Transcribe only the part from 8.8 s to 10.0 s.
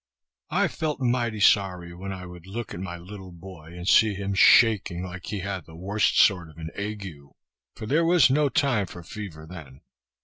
for fever then.